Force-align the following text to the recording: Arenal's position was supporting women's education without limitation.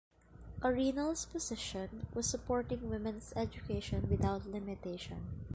Arenal's 0.63 1.25
position 1.27 2.07
was 2.15 2.25
supporting 2.25 2.89
women's 2.89 3.33
education 3.35 4.09
without 4.09 4.47
limitation. 4.47 5.45